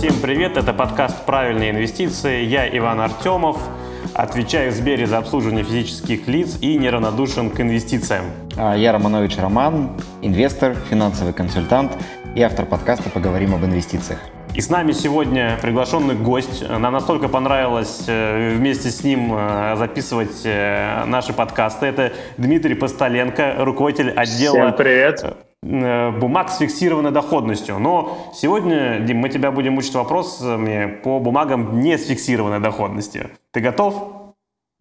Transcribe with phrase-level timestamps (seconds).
[0.00, 2.42] Всем привет, это подкаст «Правильные инвестиции».
[2.44, 3.60] Я Иван Артемов,
[4.14, 8.24] отвечаю в Сбере за обслуживание физических лиц и неравнодушен к инвестициям.
[8.56, 9.90] А Я Романович Роман,
[10.22, 11.92] инвестор, финансовый консультант
[12.34, 14.20] и автор подкаста «Поговорим об инвестициях».
[14.54, 16.66] И с нами сегодня приглашенный гость.
[16.66, 21.84] Нам настолько понравилось э, вместе с ним э, записывать э, наши подкасты.
[21.84, 25.49] Это Дмитрий Постоленко, руководитель отдела Всем привет.
[25.62, 27.78] Бумаг с фиксированной доходностью.
[27.78, 33.30] Но сегодня, Дим, мы тебя будем мучить вопросами по бумагам не с фиксированной доходностью.
[33.52, 34.20] Ты готов?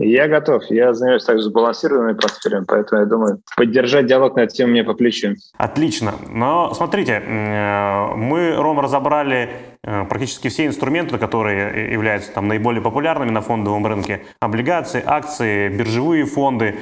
[0.01, 0.63] Я готов.
[0.69, 4.93] Я занимаюсь также сбалансированными портфелем, поэтому я думаю, поддержать диалог на эту тему мне по
[4.93, 5.35] плечу.
[5.57, 6.13] Отлично.
[6.29, 9.49] Но смотрите, мы, Ром, разобрали
[9.83, 14.23] э, практически все инструменты, которые являются там наиболее популярными на фондовом рынке.
[14.39, 16.79] Облигации, акции, биржевые фонды.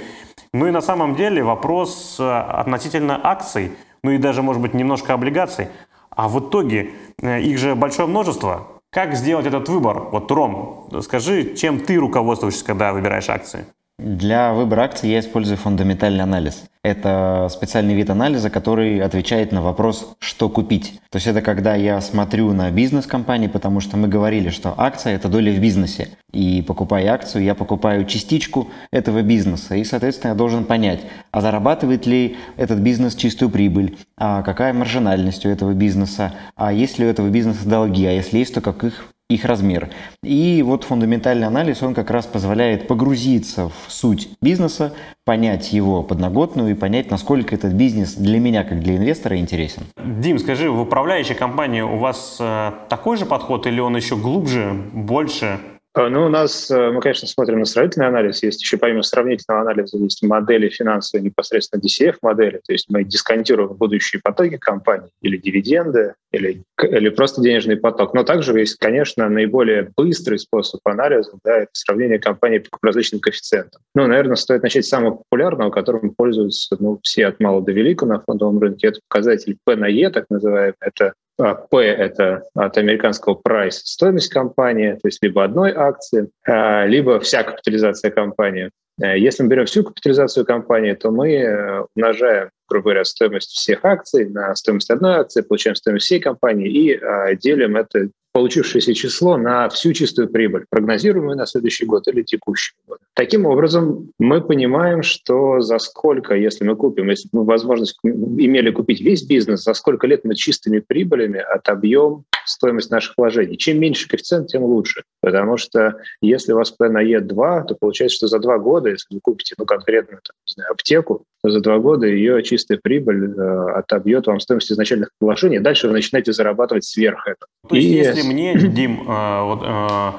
[0.54, 3.72] Ну и на самом деле вопрос э, относительно акций,
[4.04, 5.68] ну и даже, может быть, немножко облигаций.
[6.10, 8.68] А в итоге э, их же большое множество.
[8.90, 10.00] Как сделать этот выбор?
[10.12, 13.66] Вот, Ром, скажи, чем ты руководствуешься, когда выбираешь акции?
[14.00, 16.66] Для выбора акций я использую фундаментальный анализ.
[16.84, 21.02] Это специальный вид анализа, который отвечает на вопрос, что купить.
[21.10, 25.16] То есть это когда я смотрю на бизнес компании, потому что мы говорили, что акция–
[25.16, 26.10] это доля в бизнесе.
[26.32, 29.74] И покупая акцию, я покупаю частичку этого бизнеса.
[29.76, 35.44] И, соответственно, я должен понять, а зарабатывает ли этот бизнес чистую прибыль, а какая маржинальность
[35.48, 38.84] у этого бизнеса, а есть ли у этого бизнеса долги, а если есть, то как
[38.84, 39.90] их их размер.
[40.24, 44.94] И вот фундаментальный анализ, он как раз позволяет погрузиться в суть бизнеса,
[45.26, 49.84] понять его подноготную и понять, насколько этот бизнес для меня, как для инвестора, интересен.
[49.98, 54.72] Дим, скажи, в управляющей компании у вас э, такой же подход или он еще глубже,
[54.94, 55.60] больше?
[55.98, 58.44] А, ну, у нас, э, мы, конечно, смотрим на сравнительный анализ.
[58.44, 62.62] Есть еще помимо сравнительного анализа есть модели финансовые, непосредственно DCF-модели.
[62.64, 68.14] То есть мы дисконтируем будущие потоки компании или дивиденды, или, или просто денежный поток.
[68.14, 73.82] Но также есть, конечно, наиболее быстрый способ анализа, да, это сравнение компаний по различным коэффициентам.
[73.96, 78.06] Ну, наверное, стоит начать с самого популярного, которым пользуются ну, все от мала до велика
[78.06, 78.90] на фондовом рынке.
[78.90, 80.76] Это показатель P на E, так называемый.
[80.80, 87.20] Это P— это от американского price, стоимость компании, то есть либо одной акции, а, либо
[87.20, 88.72] вся капитализация компании.
[89.02, 93.86] Э, если мы берем всю капитализацию компании, то мы э, умножаем, грубо говоря, стоимость всех
[93.86, 99.36] акций на стоимость одной акции, получаем стоимость всей компании и а, делим это получившееся число
[99.36, 103.00] на всю чистую прибыль, прогнозируемую на следующий год или текущий год.
[103.16, 109.02] Таким образом, мы понимаем, что за сколько, если мы купим, если мы возможность имели купить
[109.02, 113.58] весь бизнес, за сколько лет мы чистыми прибылями отобьем стоимость наших вложений.
[113.58, 115.04] Чем меньше коэффициент, тем лучше.
[115.20, 119.16] Потому что если у вас P на E2, то получается, что за два года, если
[119.16, 123.70] вы купите ну, конкретную там, не знаю, аптеку, за два года ее чистая прибыль э,
[123.76, 125.60] отобьет вам стоимость изначальных вложений.
[125.60, 127.48] Дальше вы начинаете зарабатывать сверх этого.
[127.68, 127.92] То есть, И...
[127.92, 130.12] если мне, Дим, э, вот, э,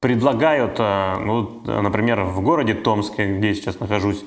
[0.00, 4.24] предлагают, ну, например, в городе Томске, где я сейчас нахожусь,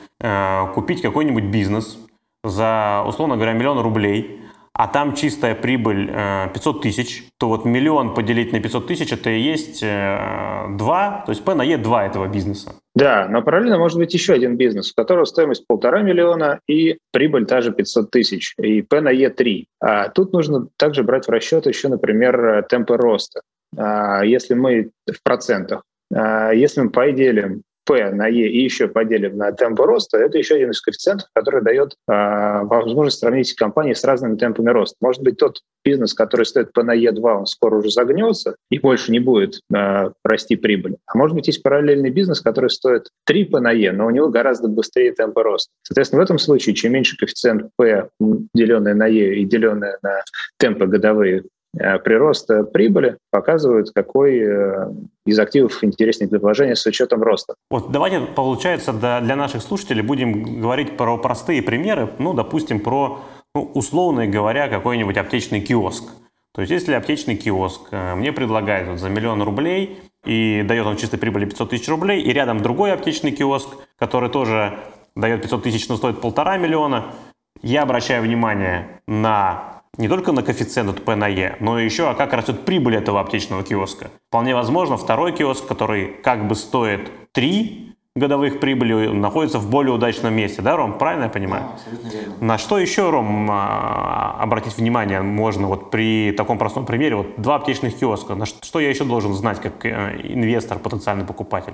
[0.74, 2.00] купить какой-нибудь бизнес
[2.46, 4.45] за, условно говоря, миллион рублей,
[4.78, 6.08] а там чистая прибыль
[6.54, 11.32] 500 э, тысяч, то вот миллион поделить на 500 тысяч это и есть 2, то
[11.32, 12.74] есть P на E 2 этого бизнеса.
[12.94, 17.46] Да, но параллельно может быть еще один бизнес, у которого стоимость полтора миллиона и прибыль
[17.46, 19.68] та же 500 тысяч, и P на E 3.
[19.80, 23.42] А тут нужно также брать в расчет еще, например, темпы роста.
[23.78, 29.38] А, если мы в процентах, а, если мы поделим P на E и еще поделим
[29.38, 34.04] на темп роста, это еще один из коэффициентов, который дает э, возможность сравнить компании с
[34.04, 34.98] разными темпами роста.
[35.02, 39.12] Может быть, тот бизнес, который стоит P на E2, он скоро уже загнется и больше
[39.12, 40.98] не будет э, расти прибыль.
[41.06, 44.30] А может быть, есть параллельный бизнес, который стоит 3 P на E, но у него
[44.30, 45.72] гораздо быстрее темпы роста.
[45.84, 48.10] Соответственно, в этом случае, чем меньше коэффициент P,
[48.54, 50.22] деленное на E и деленное на
[50.58, 51.44] темпы годовые
[51.78, 54.92] Э, прироста прибыли показывают, какой э,
[55.26, 57.56] из активов интереснее для вложения с учетом роста.
[57.70, 63.22] Вот давайте, получается, для наших слушателей будем говорить про простые примеры, ну, допустим, про,
[63.54, 66.06] ну, условно говоря, какой-нибудь аптечный киоск.
[66.54, 70.96] То есть, если аптечный киоск э, мне предлагает вот за миллион рублей и дает он
[70.96, 73.68] чистой прибыли 500 тысяч рублей, и рядом другой аптечный киоск,
[74.00, 74.80] который тоже
[75.16, 77.14] дает 500 тысяч, но стоит полтора миллиона,
[77.62, 82.14] я обращаю внимание на не только на коэффициент от P на E, но еще, а
[82.14, 84.12] как растет прибыль этого аптечного киоска.
[84.30, 90.34] Вполне возможно, второй киоск, который как бы стоит 3 годовых прибыли, находится в более удачном
[90.34, 90.62] месте.
[90.62, 91.64] Да, Ром, правильно я понимаю?
[91.64, 92.36] Да, абсолютно верно.
[92.40, 97.18] На что еще, Ром, а, обратить внимание можно вот при таком простом примере?
[97.18, 98.36] Вот два аптечных киоска.
[98.36, 101.74] На что я еще должен знать как э, инвестор, потенциальный покупатель?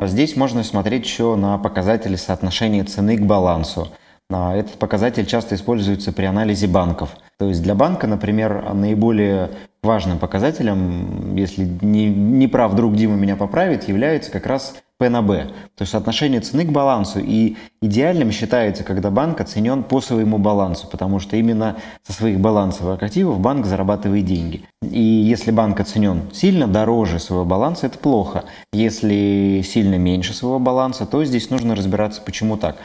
[0.00, 3.88] Здесь можно смотреть еще на показатели соотношения цены к балансу.
[4.30, 7.10] А, этот показатель часто используется при анализе банков.
[7.38, 9.50] То есть для банка, например, наиболее
[9.82, 15.22] важным показателем, если не, не прав друг Дима меня поправит, является как раз P на
[15.22, 15.44] B,
[15.76, 17.20] то есть соотношение цены к балансу.
[17.20, 23.02] И идеальным считается, когда банк оценен по своему балансу, потому что именно со своих балансовых
[23.02, 24.64] активов банк зарабатывает деньги.
[24.82, 28.44] И если банк оценен сильно дороже своего баланса, это плохо.
[28.74, 32.76] Если сильно меньше своего баланса, то здесь нужно разбираться, почему так.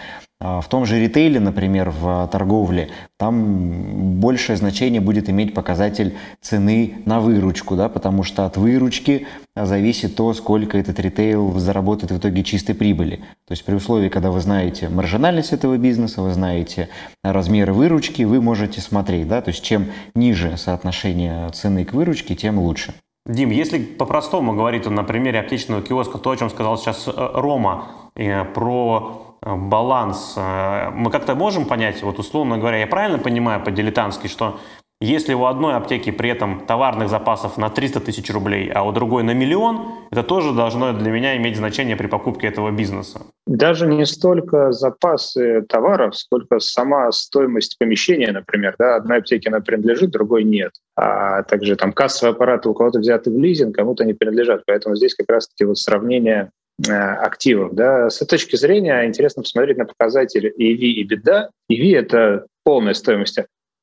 [0.45, 7.01] А, в том же ритейле, например, в торговле, там большее значение будет иметь показатель цены
[7.05, 9.25] на выручку, да, потому что от выручки
[9.55, 13.15] зависит то, сколько этот ритейл заработает в итоге чистой прибыли.
[13.47, 16.89] То есть при условии, когда вы знаете маржинальность этого бизнеса, вы знаете
[17.23, 22.59] размеры выручки, вы можете смотреть, да, то есть чем ниже соотношение цены к выручке, тем
[22.59, 22.93] лучше.
[23.25, 27.87] Дим, если по-простому говорить на примере аптечного киоска, то, о чем сказал сейчас э, Рома,
[28.15, 30.35] э, про Э, баланс.
[30.37, 34.59] Э, мы как-то можем понять, вот условно говоря, я правильно понимаю по-дилетантски, что
[35.01, 39.23] если у одной аптеки при этом товарных запасов на 300 тысяч рублей, а у другой
[39.23, 43.21] на миллион, это тоже должно для меня иметь значение при покупке этого бизнеса.
[43.45, 48.75] Даже не столько запасы товаров, сколько сама стоимость помещения, например.
[48.79, 48.95] Да?
[48.95, 50.71] Одной аптеке она принадлежит, другой нет.
[50.95, 54.63] А также там кассовые аппараты у кого-то взяты в лизинг, кому-то не принадлежат.
[54.65, 57.73] Поэтому здесь как раз-таки вот сравнение Э, активов.
[57.73, 58.09] Да.
[58.09, 61.49] С этой точки зрения интересно посмотреть на показатели EV и беда.
[61.71, 63.39] EV— это полная стоимость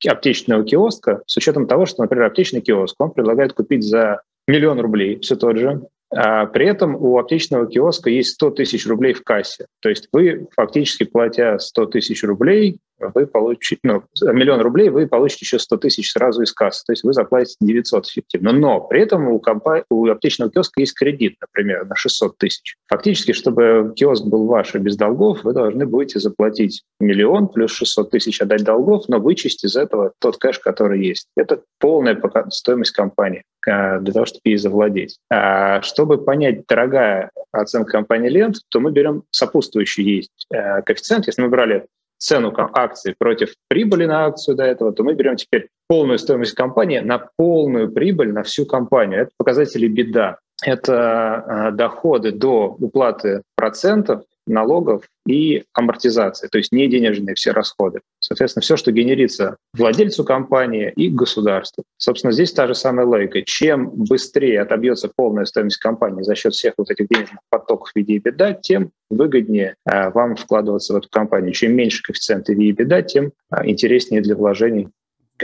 [0.07, 5.19] аптечного киоска с учетом того, что, например, аптечный киоск, он предлагает купить за миллион рублей
[5.21, 5.83] все тот же,
[6.15, 9.67] а при этом у аптечного киоска есть 100 тысяч рублей в кассе.
[9.81, 12.79] То есть вы фактически платя 100 тысяч рублей,
[13.15, 16.85] вы получите, ну, миллион рублей, вы получите еще 100 тысяч сразу из кассы.
[16.87, 18.53] То есть вы заплатите 900 эффективно.
[18.53, 22.77] Но при этом у, компа- у аптечного киоска есть кредит, например, на 600 тысяч.
[22.89, 28.11] Фактически, чтобы киоск был ваш и без долгов, вы должны будете заплатить миллион плюс 600
[28.11, 31.27] тысяч отдать долгов, но вычесть из этого тот кэш, который есть.
[31.37, 32.21] Это полная
[32.51, 35.19] стоимость компании э, для того, чтобы ей завладеть.
[35.31, 41.27] А чтобы понять, дорогая оценка компании Лент, то мы берем сопутствующий есть э, коэффициент.
[41.27, 41.87] Если мы брали
[42.23, 47.01] цену акции против прибыли на акцию до этого, то мы берем теперь полную стоимость компании
[47.01, 49.23] на полную прибыль на всю компанию.
[49.23, 50.39] Это показатели беда.
[50.65, 58.01] Это э, доходы до уплаты процентов налогов и амортизации, то есть не денежные все расходы.
[58.19, 61.85] Соответственно, все, что генерится владельцу компании и государству.
[61.97, 63.43] Собственно, здесь та же самая логика.
[63.43, 68.19] Чем быстрее отобьется полная стоимость компании за счет всех вот этих денежных потоков в виде
[68.19, 71.53] беда, тем выгоднее э, вам вкладываться в эту компанию.
[71.53, 74.89] Чем меньше коэффициенты в виде беда, тем э, интереснее для вложений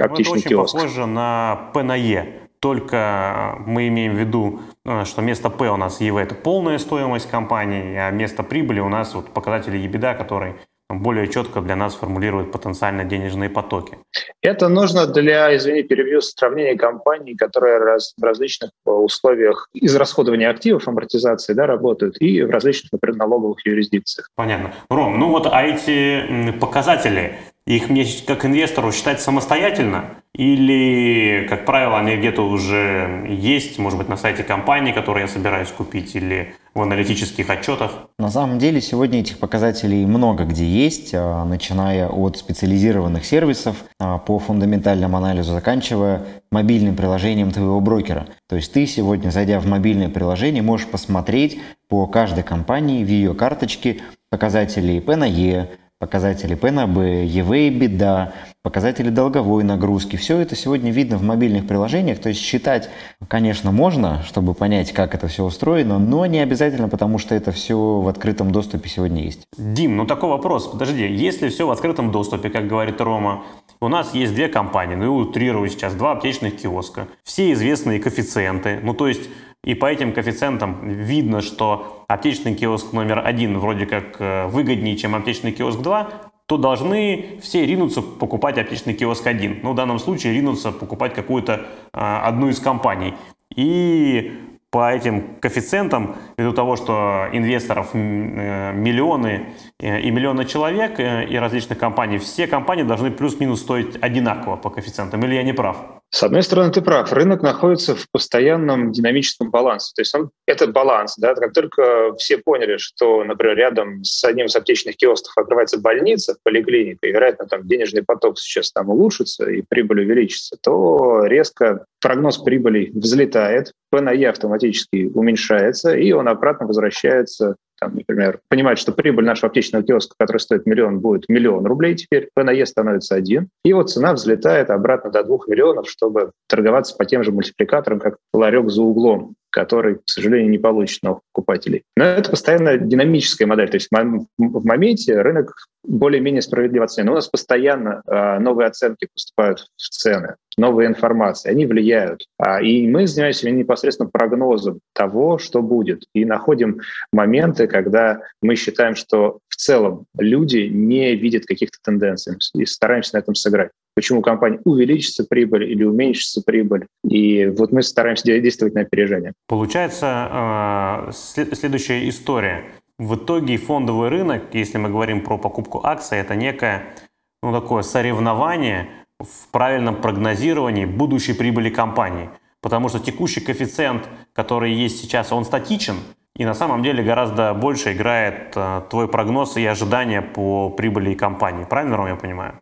[0.01, 0.75] оптичный ну, это очень киоск.
[0.75, 5.77] похоже на P на E только мы имеем в виду, э, что место P у
[5.77, 10.55] нас EV– это полная стоимость компании, а место прибыли у нас вот показатели EBITDA, который
[10.91, 13.99] более четко для нас формулирует потенциально денежные потоки.
[14.41, 21.53] Это нужно для, извини, перебью, сравнения компаний, которые раз, в различных условиях израсходования активов, амортизации
[21.53, 24.29] да, работают, и в различных, например, налоговых юрисдикциях.
[24.35, 24.73] Понятно.
[24.89, 27.39] Ром, ну вот а эти показатели,
[27.77, 30.05] их мне как инвестору считать самостоятельно?
[30.35, 35.69] Или, как правило, они где-то уже есть, может быть, на сайте компании, которую я собираюсь
[35.69, 38.09] купить, или в аналитических отчетах?
[38.19, 44.19] На самом деле сегодня этих показателей много где есть, а, начиная от специализированных сервисов а,
[44.19, 48.29] по фундаментальному анализу, заканчивая мобильным приложением твоего брокера.
[48.49, 53.35] То есть ты сегодня, зайдя в мобильное приложение, можешь посмотреть по каждой компании в ее
[53.35, 53.99] карточке
[54.31, 60.17] показатели P на E, показатели B, EV беда, показатели долговой нагрузки.
[60.17, 62.21] Все это сегодня видно в мобильных приложениях.
[62.21, 62.89] То есть считать,
[63.27, 67.77] конечно, можно, чтобы понять, как это все устроено, но не обязательно, потому что это все
[67.77, 69.41] в открытом доступе сегодня есть.
[69.57, 70.69] Дим, ну такой вопрос.
[70.69, 73.43] Подожди, если все в открытом доступе, как говорит Рома,
[73.81, 78.81] у нас есть две компании, ну и утрирую сейчас, два аптечных киоска, все известные коэффициенты,
[78.83, 79.29] ну то есть
[79.65, 85.15] и по этим коэффициентам видно, что аптечный киоск номер один вроде как э, выгоднее, чем
[85.15, 86.09] аптечный киоск 2,
[86.47, 89.61] то должны все ринуться покупать аптечный киоск 1.
[89.63, 93.13] Ну, в данном случае ринуться покупать какую-то а, одну из компаний.
[93.55, 94.33] И
[94.71, 99.49] по этим коэффициентам, ввиду того, что инвесторов э, миллионы
[99.79, 105.23] и миллионы человек и различных компаний, все компании должны плюс-минус стоить одинаково по коэффициентам.
[105.25, 105.98] Или я не прав?
[106.11, 107.13] С одной стороны, ты прав.
[107.13, 109.93] Рынок находится в постоянном динамическом балансе.
[109.95, 111.17] То есть он, это баланс.
[111.19, 111.35] Да?
[111.35, 117.07] Как только все поняли, что, например, рядом с одним из аптечных киосков открывается больница, поликлиника,
[117.07, 122.91] и, вероятно, там денежный поток сейчас там улучшится и прибыль увеличится, то резко прогноз прибыли
[122.95, 129.25] взлетает, P на E автоматически уменьшается, и он обратно возвращается там, например, понимает, что прибыль
[129.25, 133.91] нашего аптечного киоска, который стоит миллион, будет миллион рублей теперь, ПНЕ становится один, и вот
[133.91, 138.83] цена взлетает обратно до двух миллионов, чтобы торговаться по тем же мультипликаторам, как ларек за
[138.83, 141.83] углом который, к сожалению, не получит новых покупателей.
[141.97, 143.69] Но это постоянно динамическая модель.
[143.69, 147.09] То есть в моменте рынок более-менее справедливо оценен.
[147.09, 152.25] У нас постоянно э, новые оценки поступают в цены, новые информации, они влияют.
[152.39, 156.05] А, и мы занимаемся непосредственно прогнозом того, что будет.
[156.15, 156.81] И находим
[157.13, 163.35] моменты, когда мы считаем, что целом люди не видят каких-то тенденций и стараемся на этом
[163.35, 166.87] сыграть почему у компании увеличится прибыль или уменьшится прибыль.
[167.03, 169.33] И вот мы стараемся действовать на опережение.
[169.49, 172.63] Получается, э, следующая история.
[173.01, 176.95] В итоге фондовый рынок, если мы говорим про покупку акций, это некое
[177.43, 178.89] ну, такое соревнование
[179.19, 182.31] в правильном прогнозировании будущей прибыли компании.
[182.61, 185.97] Потому что текущий коэффициент, который есть сейчас, он статичен,
[186.39, 191.65] и на самом деле гораздо больше играет э, твой прогноз и ожидания по прибыли компании.
[191.65, 192.61] Правильно, Ром, я понимаю?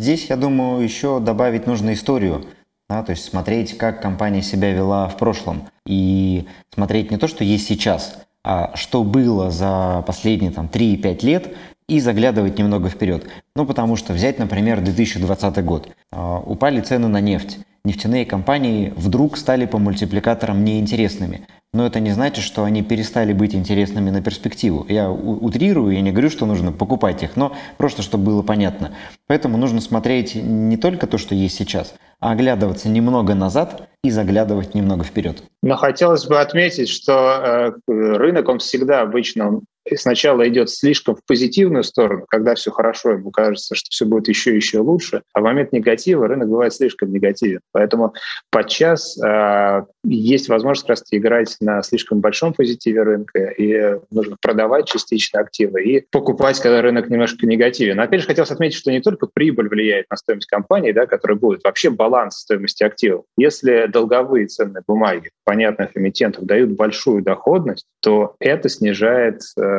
[0.00, 2.46] Здесь, я думаю, еще добавить нужно историю.
[2.88, 5.68] Да, то есть смотреть, как компания себя вела в прошлом.
[5.86, 11.54] И смотреть не то, что есть сейчас, а что было за последние там, 3-5 лет,
[11.86, 13.26] и заглядывать немного вперед.
[13.56, 15.88] Ну, потому что взять, например, 2020 год.
[16.12, 17.58] А, упали цены на нефть.
[17.84, 21.46] Нефтяные компании вдруг стали по мультипликаторам неинтересными.
[21.72, 24.84] Но это не значит, что они перестали быть интересными на перспективу.
[24.88, 28.92] Я утрирую, я не говорю, что нужно покупать их, но просто чтобы было понятно.
[29.28, 34.74] Поэтому нужно смотреть не только то, что есть сейчас, а оглядываться немного назад и заглядывать
[34.74, 35.44] немного вперед.
[35.62, 39.60] Но хотелось бы отметить, что э, рынок, он всегда обычно
[39.96, 44.54] сначала идет слишком в позитивную сторону, когда все хорошо, ему кажется, что все будет еще
[44.54, 47.60] еще лучше, а в момент негатива рынок бывает слишком негативен.
[47.72, 48.14] Поэтому
[48.50, 54.86] подчас э, есть возможность как раз играть на слишком большом позитиве рынка, и нужно продавать
[54.86, 57.96] частично активы и покупать, когда рынок немножко негативен.
[57.96, 61.38] Но опять же хотелось отметить, что не только прибыль влияет на стоимость компании, да, которая
[61.38, 63.24] будет, вообще баланс стоимости активов.
[63.36, 69.69] Если долговые ценные бумаги понятных эмитентов дают большую доходность, то это снижает э,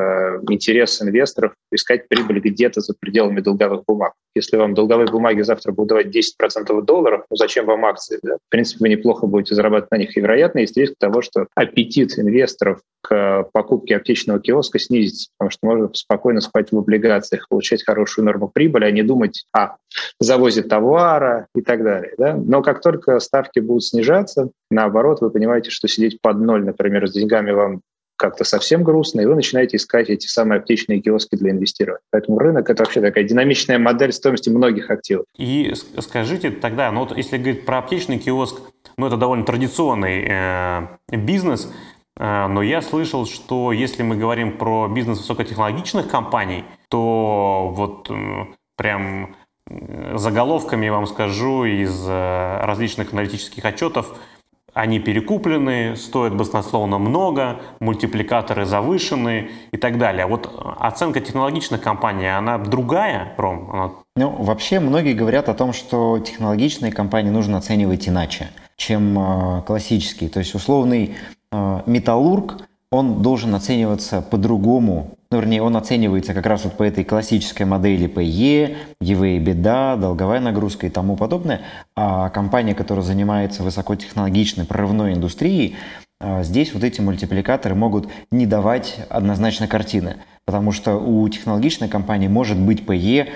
[0.50, 4.14] интерес инвесторов искать прибыль где-то за пределами долговых бумаг.
[4.36, 8.20] Если вам долговые бумаги завтра будут давать 10% долларов, ну зачем вам акции?
[8.24, 8.36] Да?
[8.36, 10.16] В принципе, вы неплохо будете зарабатывать на них.
[10.16, 15.60] И, вероятно, есть риск того, что аппетит инвесторов к покупке аптечного киоска снизится, потому что
[15.64, 19.76] можно спокойно спать в облигациях, получать хорошую норму прибыли, а не думать о
[20.20, 22.14] завозе товара и так далее.
[22.18, 22.36] Да?
[22.36, 27.12] Но как только ставки будут снижаться, наоборот, вы понимаете, что сидеть под ноль, например, с
[27.12, 27.82] деньгами вам
[28.22, 32.04] как-то совсем грустно, и вы начинаете искать эти самые аптечные киоски для инвестирования.
[32.12, 35.26] Поэтому рынок— это вообще такая динамичная модель стоимости многих активов.
[35.36, 38.62] И скажите тогда, ну вот если говорить про аптечный киоск,
[38.96, 40.88] ну это довольно традиционный э,
[41.18, 41.74] бизнес,
[42.16, 48.46] э, но я слышал, что если мы говорим про бизнес высокотехнологичных компаний, то вот э,
[48.78, 49.36] прям
[49.68, 54.16] э, заголовками вам скажу из э, различных аналитических отчетов–
[54.74, 60.26] они перекуплены, стоят баснословно много, мультипликаторы завышены и так далее.
[60.26, 60.50] Вот
[60.80, 63.70] оценка технологичных компаний, она другая, Ром?
[63.72, 63.92] Она...
[64.16, 70.30] Ну, вообще многие говорят о том, что технологичные компании нужно оценивать иначе, чем э, классические.
[70.30, 71.16] То есть условный
[71.52, 77.06] э, металлург, он должен оцениваться по-другому ну, вернее, он оценивается как раз вот по этой
[77.06, 81.62] классической модели PE, EV беда, долговая нагрузка и тому подобное.
[81.96, 85.78] А компания, которая занимается высокотехнологичной прорывной индустрией,
[86.20, 90.18] а, здесь вот эти мультипликаторы могут не давать однозначно картины.
[90.46, 93.30] Потому что у технологичной компании может быть PE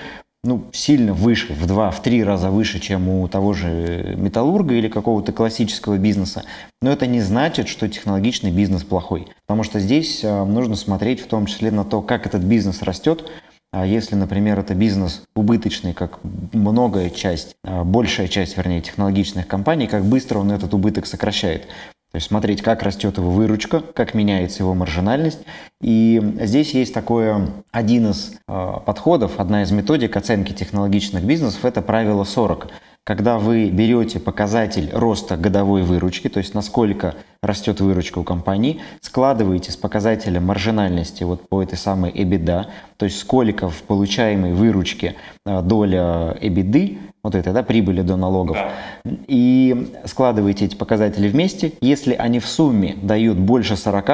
[0.44, 4.88] ну, сильно выше, в два, в три раза выше, чем у того же металлурга или
[4.88, 6.44] какого-то классического бизнеса.
[6.80, 9.28] Но это не значит, что технологичный бизнес плохой.
[9.46, 13.28] Потому что здесь э, нужно смотреть в том числе на то, как этот бизнес растет,
[13.72, 16.20] а если, например, это бизнес убыточный, как
[16.52, 21.66] многая часть, э, большая часть, вернее, технологичных компаний, как быстро он этот убыток сокращает.
[22.12, 25.40] То есть смотреть, как растет его выручка, как меняется его маржинальность.
[25.82, 31.82] И здесь есть такое, один из э, подходов, одна из методик оценки технологичных бизнесов– это
[31.82, 32.68] правило 40
[33.06, 39.70] когда вы берете показатель роста годовой выручки, то есть насколько растет выручка у компании, складываете
[39.70, 45.62] с показателем маржинальности вот по этой самой EBITDA, то есть сколько в получаемой выручке э,
[45.62, 48.56] доля EBITDA, вот это, да, прибыли до налогов,
[49.04, 49.12] да.
[49.28, 51.74] и складываете эти показатели вместе.
[51.80, 54.06] Если они в сумме дают больше 40,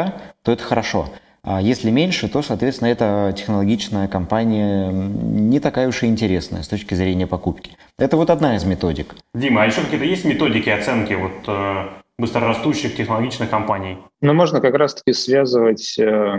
[0.42, 1.08] то это хорошо.
[1.44, 6.94] А если меньше, то, соответственно, эта технологичная компания не такая уж и интересная с точки
[6.94, 7.76] зрения покупки.
[7.98, 9.16] Это вот одна из методик.
[9.34, 13.98] Дима, а еще какие-то есть методики оценки вот, э, быстрорастущих технологичных компаний?
[14.20, 16.36] Ну, можно как раз-таки связывать, э,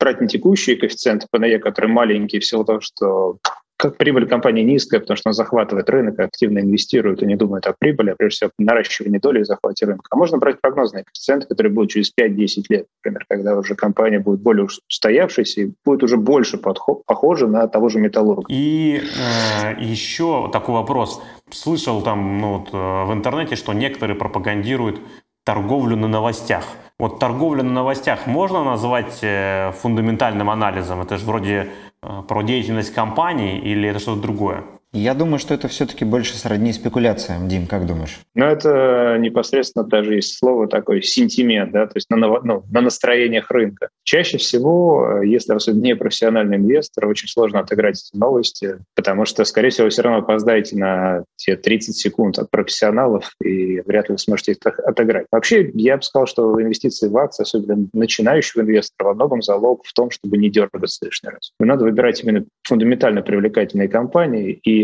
[0.00, 3.36] брать не текущие коэффициенты ПНЕ, которые маленькие, в силу того, что
[3.80, 7.74] как прибыль компании низкая, потому что она захватывает рынок, активно инвестирует и не думает о
[7.78, 10.04] прибыли, а прежде всего наращивании доли и захвате рынка.
[10.10, 14.40] А можно брать прогнозные коэффициенты, которые будут через 5-10 лет, например, когда уже компания будет
[14.40, 18.44] более устоявшейся и будет уже больше подход, похожа на того же металлурга.
[18.50, 21.22] И э, еще такой вопрос.
[21.50, 25.00] Слышал там ну, вот, э, в интернете, что некоторые пропагандируют
[25.44, 26.64] торговлю на новостях.
[27.00, 31.00] Вот торговлю на новостях можно назвать э, фундаментальным анализом?
[31.00, 31.70] Это же вроде
[32.02, 34.64] Э, про деятельность компании или это что-то другое?
[34.92, 38.18] Я думаю, что это все-таки больше сродни спекуляциям, Дим, как думаешь?
[38.34, 43.52] Ну, это непосредственно даже есть слово такое сентимент, да, то есть на, ну, на настроениях
[43.52, 43.90] рынка.
[44.02, 49.70] Чаще всего, если особенно не профессиональный инвестор, очень сложно отыграть эти новости, потому что, скорее
[49.70, 54.18] всего, вы все равно опоздаете на те 30 секунд от профессионалов, и вряд ли вы
[54.18, 55.26] сможете их отыграть.
[55.30, 59.92] Вообще, я бы сказал, что инвестиции в акции, особенно начинающего инвестора, во многом залог в
[59.92, 61.52] том, чтобы не дергаться лишний раз.
[61.60, 64.79] Но надо выбирать именно фундаментально привлекательные компании и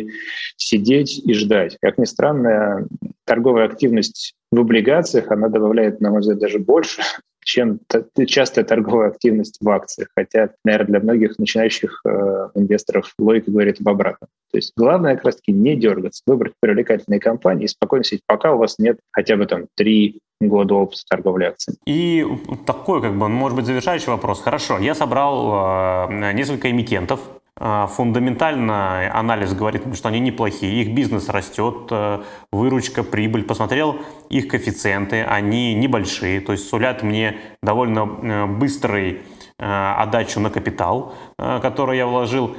[0.56, 1.76] сидеть и ждать.
[1.80, 2.86] Как ни странно,
[3.24, 7.02] торговая активность в облигациях, она добавляет, на мой взгляд, даже больше,
[7.44, 7.80] чем
[8.26, 10.08] частая торговая активность в акциях.
[10.16, 14.28] Хотя, наверное, для многих начинающих э, инвесторов логика говорит об обратном.
[14.50, 18.58] То есть главное как раз-таки не дергаться, выбрать привлекательные компании и спокойно сидеть, пока у
[18.58, 21.78] вас нет хотя бы там три года опыта торговли акциями.
[21.86, 22.26] И
[22.66, 24.40] такой, как бы, может быть, завершающий вопрос.
[24.42, 27.20] Хорошо, я собрал э, несколько эмитентов,
[27.58, 32.22] фундаментально анализ говорит, что они неплохие, их бизнес растет, э,
[32.52, 33.44] выручка, прибыль.
[33.44, 33.96] Посмотрел
[34.28, 39.22] их коэффициенты, они небольшие, то есть сулят мне довольно э, быстрый
[39.58, 42.56] э, отдачу на капитал, который я вложил.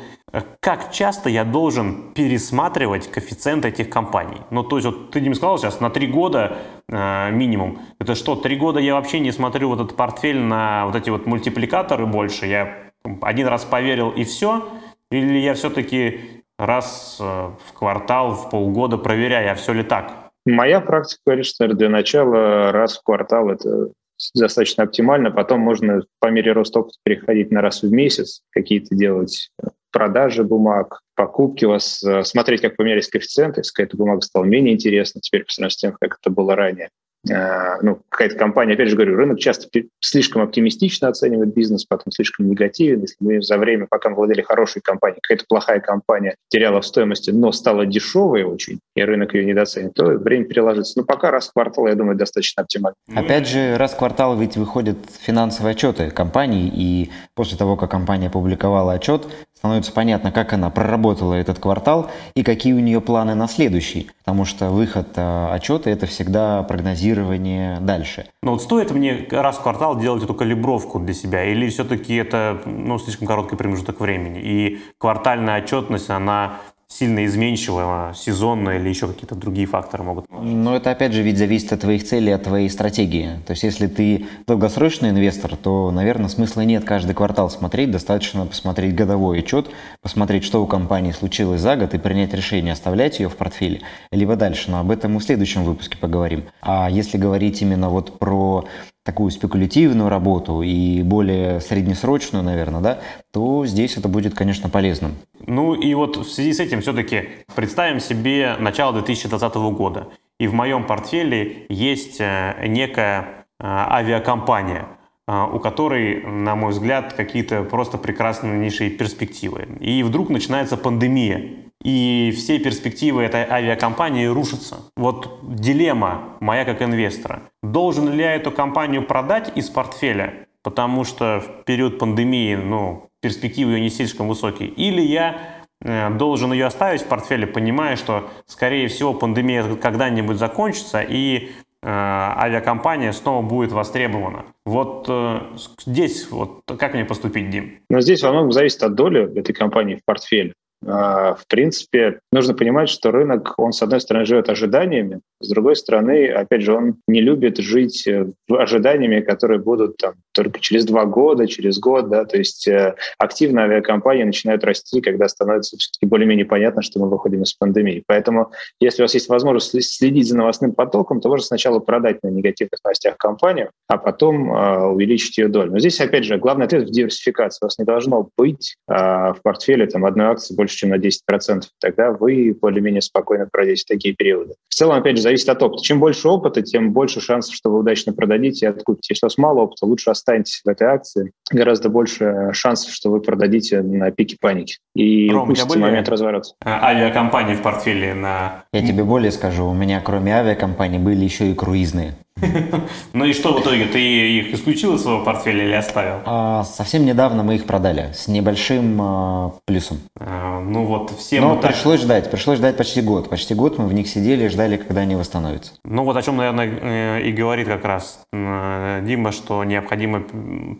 [0.60, 4.42] Как часто я должен пересматривать коэффициенты этих компаний?
[4.51, 6.58] Ну, то есть, вот ты, Дим, сказал сейчас, на три года
[6.89, 7.80] э, минимум.
[8.00, 11.27] Это что, три года я вообще не смотрю вот этот портфель на вот эти вот
[11.27, 12.46] мультипликаторы больше?
[12.46, 12.75] Я
[13.22, 14.68] один раз поверил и все?
[15.12, 20.32] Или я все-таки раз э, в квартал, в полгода проверяю, а все ли так?
[20.46, 23.91] Моя практика говорит, что для начала раз в квартал это
[24.34, 25.32] достаточно оптимально.
[25.32, 29.52] Потом можно по мере роста опыта переходить на раз в месяц, какие-то делать
[29.91, 34.76] продажи бумаг, покупки у вас, э, смотреть, как поменялись коэффициенты, если какая-то бумага стала менее
[34.76, 36.89] интересна теперь по сравнению с тем, как это было ранее.
[37.30, 39.67] Э, ну, какая-то компания, опять же говорю, рынок часто
[39.99, 43.01] слишком оптимистично оценивает бизнес, потом слишком негативен.
[43.01, 47.32] Если мы за время, пока мы владели хорошей компанией, какая-то плохая компания теряла в стоимости,
[47.32, 50.99] но стала дешевой очень, и рынок ее недооценит, то время переложится.
[50.99, 52.95] Но пока раз в квартал, я думаю, достаточно оптимально.
[53.13, 58.27] Опять же, раз в квартал ведь выходят финансовые отчеты компанний, и после того, как компания
[58.27, 59.27] опубликовала отчет,
[59.58, 64.12] становится понятно, как она проработала этот квартал и какие у нее планы на следующий.
[64.20, 68.28] Потому что выход э, отчета– это всегда прогнозирование дальше.
[68.43, 71.43] Но вот стоит мне раз в квартал делать эту калибровку для себя?
[71.43, 74.39] Или все-таки это ну, слишком короткий промежуток времени?
[74.43, 80.26] И квартальная отчетность, она сильно изменчивая, сезонная или еще какие-то другие факторы могут?
[80.30, 83.39] Но это опять же ведь зависит от твоих целей, от твоей стратегии.
[83.45, 88.95] То есть если ты долгосрочный инвестор, то, наверное, смысла нет каждый квартал смотреть, достаточно посмотреть
[88.95, 89.69] годовой отчет,
[90.02, 94.36] посмотреть, что у компании случилось за год и принять решение, оставлять ее в портфеле, либо
[94.36, 94.71] дальше.
[94.71, 96.45] Но об этом мы в следующем выпуске поговорим.
[96.62, 98.65] А если говорить именно вот про
[99.08, 103.00] такую спекулятивную работу и более среднесрочную, наверное, да,
[103.32, 105.13] то здесь это будет, конечно, полезным.
[105.48, 110.10] Ну и вот в связи с этим все-таки представим себе начало 2020 года.
[110.41, 113.24] И в моем портфеле есть э, некая э,
[113.60, 114.88] авиакомпания,
[115.26, 119.70] э, у которой, на мой взгляд, какие-то просто прекраснейшие перспективы.
[119.80, 124.78] И вдруг начинается пандемия и все перспективы этой авиакомпании рушатся.
[124.96, 127.44] Вот дилемма моя как инвестора.
[127.62, 133.74] Должен ли я эту компанию продать из портфеля, потому что в период пандемии ну, перспективы
[133.74, 135.38] ее не слишком высокие, или я
[135.82, 141.50] э, должен ее оставить в портфеле, понимая, что, скорее всего, пандемия когда-нибудь закончится, и э,
[141.84, 144.46] авиакомпания снова будет востребована.
[144.66, 145.42] Вот э,
[145.86, 147.80] здесь вот как мне поступить, Дим?
[147.90, 150.54] Но здесь во многом зависит от доли этой компании в портфеле.
[150.86, 155.76] А, в принципе, нужно понимать, что рынок, он, с одной стороны, живет ожиданиями, с другой
[155.76, 161.06] стороны, опять же, он не любит жить э, ожиданиями, которые будут там только через два
[161.06, 166.46] года, через год, да, то есть э, активно авиакомпании начинают расти, когда становится все-таки более-менее
[166.46, 168.04] понятно, что мы выходим из пандемии.
[168.08, 172.30] Поэтому, если у вас есть возможность следить за новостным потоком, то можно сначала продать на
[172.30, 175.72] негативных новостях компанию, а потом э, увеличить ее долю.
[175.72, 177.60] Но здесь, опять же, главный ответ в диверсификации.
[177.62, 180.95] У вас не должно быть э, в портфеле там, одной акции больше больше, чем на
[180.95, 184.56] 10%, тогда вы более-менее спокойно пройдете такие периоды.
[184.67, 185.82] В целом, опять же, зависит от опыта.
[185.82, 189.13] Чем больше опыта, тем больше шансов, что вы удачно продадите и откупите.
[189.13, 191.32] Если у вас мало опыта, лучше останьтесь в этой акции.
[191.49, 194.77] Гораздо больше шансов, что вы продадите на пике паники.
[194.93, 196.49] И Ром, упустите момент разворота.
[196.65, 198.65] Авиакомпании в портфеле на...
[198.73, 202.15] Я тебе более скажу, у меня кроме авиакомпаний были еще и круизные.
[203.13, 206.21] Ну и что в итоге, ты их исключил из своего портфеля или оставил?
[206.25, 209.99] А, совсем недавно мы их продали с небольшим а, плюсом.
[210.19, 211.43] А, ну вот всем...
[211.43, 213.30] Но пришлось ждать, пришлось ждать почти год.
[213.30, 215.73] Почти год мы в них сидели и ждали, когда они восстановятся.
[215.84, 220.23] Ну вот о чем, наверное, э, и говорит как раз э, Дима, что необходимо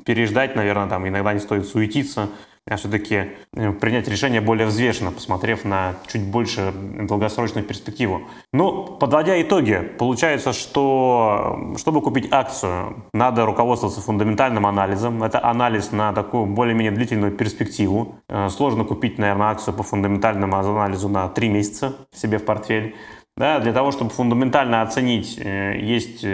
[0.06, 2.30] переждать, наверное, там иногда не стоит суетиться,
[2.70, 8.24] а все-таки э, принять решение более взвешенно, посмотрев на чуть больше долгосрочную перспективу.
[8.54, 15.24] Ну, подводя итоги, получается, что чтобы купить акцию, надо руководствоваться фундаментальным анализом.
[15.24, 18.16] Это анализ на такую более-менее длительную перспективу.
[18.28, 22.96] Э, сложно купить, наверное, акцию по фундаментальному анализу на 3 месяца себе в портфель.
[23.38, 26.26] Да, для того, чтобы фундаментально оценить, э, есть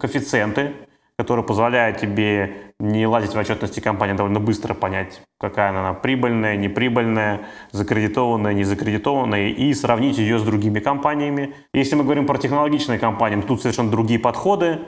[0.00, 0.72] коэффициенты,
[1.18, 7.40] которые позволяют тебе не лазить в отчетности компании, довольно быстро понять, какая она прибыльная, неприбыльная,
[7.72, 11.54] закредитованная, незакредитованная, и сравнить ее с другими компаниями.
[11.74, 14.78] Если мы говорим про технологичные компании, тут совершенно другие подходы,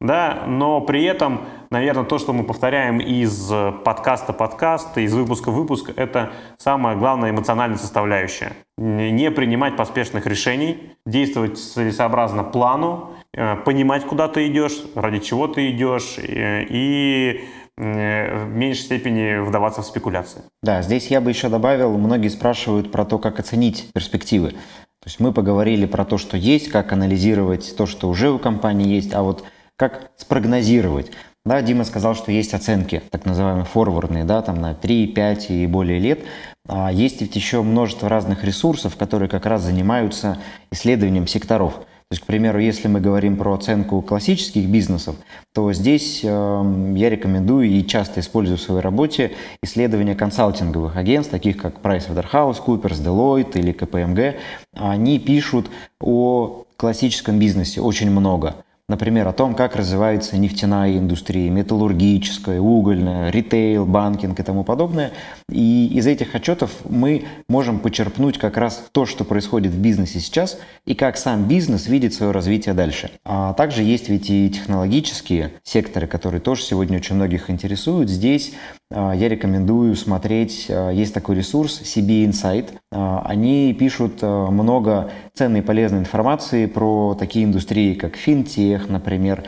[0.00, 1.42] да, но при этом,
[1.74, 3.52] наверное, то, что мы повторяем из
[3.84, 8.52] подкаста подкаста, из выпуска в выпуск, это самая главная эмоциональная составляющая.
[8.78, 15.70] Не принимать поспешных решений, действовать целесообразно плану, Э, понимать, куда ты идешь, ради чего ты
[15.70, 17.44] идешь, э, и
[17.76, 20.42] э, в меньшей степени вдаваться в спекуляции.
[20.62, 24.50] Да, здесь я бы еще добавил, многие спрашивают про то, как оценить перспективы.
[24.50, 28.88] То есть мы поговорили про то, что есть, как анализировать то, что уже у компании
[28.88, 29.44] есть, а вот
[29.76, 31.10] как спрогнозировать.
[31.46, 35.66] Да, Дима сказал, что есть оценки, так называемые форвардные, да, там на 3, 5 и
[35.66, 36.20] более лет.
[36.66, 40.38] А есть ведь еще множество разных ресурсов, которые как раз занимаются
[40.70, 41.74] исследованием секторов.
[41.74, 45.16] То есть, к примеру, если мы говорим про оценку классических бизнесов,
[45.52, 51.58] то здесь э, я рекомендую и часто использую в своей работе исследования консалтинговых агентств, таких
[51.58, 54.36] как PricewaterhouseCoopers, Deloitte или KPMG.
[54.74, 58.56] Они пишут о классическом бизнесе очень много.
[58.86, 65.12] Например, о том, как развивается нефтяная индустрия, металлургическая, угольная, ритейл, банкинг и тому подобное.
[65.50, 70.58] И из этих отчетов мы можем почерпнуть как раз то, что происходит в бизнесе сейчас,
[70.86, 73.10] и как сам бизнес видит свое развитие дальше.
[73.24, 78.08] А также есть ведь и технологические секторы, которые тоже сегодня очень многих интересуют.
[78.08, 78.52] Здесь
[78.90, 82.70] а, я рекомендую смотреть, а, есть такой ресурс CB Insight.
[82.92, 89.44] А, они пишут много ценной и полезной информации про такие индустрии, как финтех, например,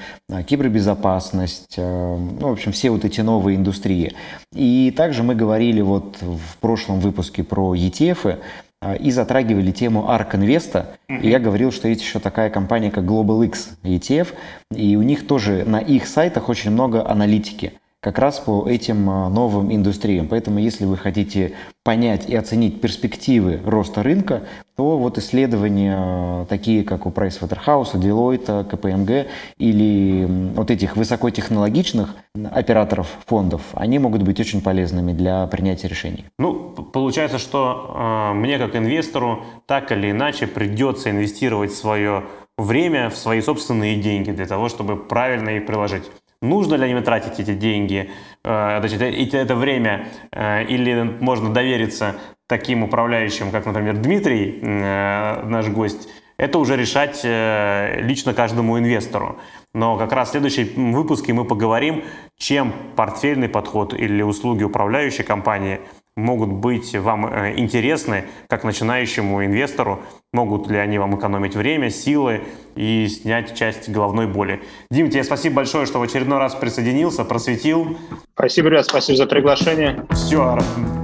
[0.47, 4.15] кибербезопасность, ну, в общем, все вот эти новые индустрии.
[4.53, 8.39] И также мы говорили вот в прошлом выпуске про ETF,
[9.01, 10.87] и затрагивали тему ARK Invest.
[11.09, 14.29] И я говорил, что есть еще такая компания, как Global X ETF,
[14.75, 17.73] и у них тоже на их сайтах очень много аналитики
[18.07, 20.29] как раз по этим а, новым индустриям.
[20.29, 24.45] Поэтому, если вы хотите понять и оценить перспективы роста рынка,
[24.77, 29.27] то вот исследования а, такие, как у Pricewaterhouse, Deloitte, KPMG
[29.59, 32.15] или вот этих высокотехнологичных
[32.53, 36.27] операторов фондов, они могут быть очень полезными для принятия решений.
[36.39, 36.55] Ну,
[36.93, 42.23] получается, что э, мне как инвестору так или иначе придется инвестировать свое
[42.57, 46.05] время в свои собственные деньги для того, чтобы правильно их приложить
[46.41, 48.11] нужно ли им тратить эти деньги,
[48.45, 55.43] э, значит, это, это время, э, или можно довериться таким управляющим, как, например, Дмитрий, э,
[55.45, 59.39] наш гость, это уже решать лично каждому инвестору.
[59.73, 62.05] Но как раз в следующем выпуске мы поговорим,
[62.37, 65.81] чем портфельный подход или услуги управляющей компании
[66.17, 70.01] могут быть вам э, интересны как начинающему инвестору,
[70.33, 72.43] могут ли они вам экономить время, силы
[72.75, 74.63] и снять часть головной боли.
[74.91, 77.97] Дим, тебе спасибо большое, что в очередной раз присоединился, просветил.
[78.35, 80.07] Спасибо, ребят, спасибо за приглашение.
[80.11, 80.59] Все,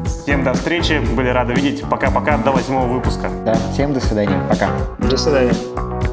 [0.05, 1.83] всем до встречи, были рады видеть.
[1.89, 3.31] Пока-пока, до восьмого выпуска.
[3.45, 4.71] Да, всем до свидания, пока.
[4.99, 6.12] До свидания.